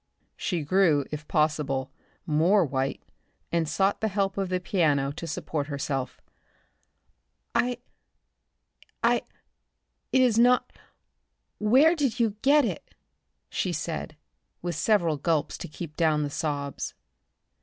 [0.35, 1.91] She grew, if possible,
[2.25, 3.03] more white
[3.51, 6.19] and sought the help of the piano to support herself.
[7.53, 7.77] "I
[9.03, 9.21] I
[10.11, 10.73] It is not
[11.59, 12.95] Where did you get it?"
[13.47, 14.17] she said,
[14.63, 16.95] with several gulps to keep down the sobs.